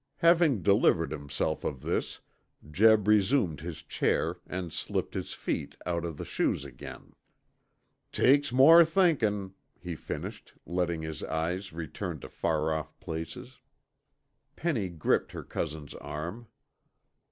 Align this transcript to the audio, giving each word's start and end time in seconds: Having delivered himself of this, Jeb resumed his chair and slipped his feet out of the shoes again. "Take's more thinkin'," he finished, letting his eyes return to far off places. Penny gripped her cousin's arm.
Having 0.17 0.63
delivered 0.63 1.11
himself 1.11 1.63
of 1.63 1.81
this, 1.81 2.21
Jeb 2.71 3.07
resumed 3.07 3.59
his 3.61 3.83
chair 3.83 4.37
and 4.47 4.73
slipped 4.73 5.13
his 5.13 5.33
feet 5.35 5.75
out 5.85 6.05
of 6.05 6.17
the 6.17 6.25
shoes 6.25 6.65
again. 6.65 7.13
"Take's 8.11 8.51
more 8.51 8.83
thinkin'," 8.83 9.53
he 9.79 9.95
finished, 9.95 10.53
letting 10.65 11.03
his 11.03 11.21
eyes 11.21 11.71
return 11.71 12.19
to 12.21 12.29
far 12.29 12.73
off 12.73 12.99
places. 12.99 13.59
Penny 14.55 14.89
gripped 14.89 15.33
her 15.33 15.43
cousin's 15.43 15.93
arm. 15.93 16.47